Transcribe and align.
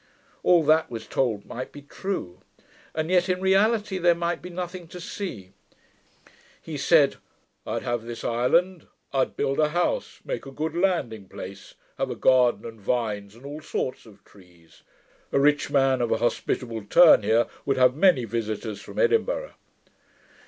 All 0.41 0.63
that 0.63 0.89
was 0.89 1.05
told 1.05 1.45
might 1.45 1.71
be 1.71 1.83
true, 1.83 2.41
and 2.95 3.11
yet 3.11 3.29
in 3.29 3.39
reality 3.39 3.99
there 3.99 4.15
might 4.15 4.41
be 4.41 4.49
nothing 4.49 4.87
to 4.87 4.99
see. 4.99 5.51
He 6.59 6.75
said, 6.75 7.17
'I'd 7.67 7.83
have 7.83 8.01
this 8.05 8.23
island. 8.23 8.87
I'd 9.13 9.35
build 9.37 9.59
a 9.59 9.69
house, 9.69 10.19
make 10.25 10.47
a 10.47 10.51
good 10.51 10.75
landing 10.75 11.29
place, 11.29 11.75
have 11.99 12.09
a 12.09 12.15
garden, 12.15 12.65
and 12.65 12.81
vines, 12.81 13.35
and 13.35 13.45
all 13.45 13.61
sorts 13.61 14.07
of 14.07 14.25
trees. 14.25 14.81
A 15.31 15.39
rich 15.39 15.69
man, 15.69 16.01
of 16.01 16.11
a 16.11 16.17
hospitable 16.17 16.83
turn, 16.85 17.21
here, 17.21 17.45
would 17.67 17.77
have 17.77 17.93
many 17.93 18.25
visitors 18.25 18.81
from 18.81 18.97
Edinburgh.' 18.97 19.53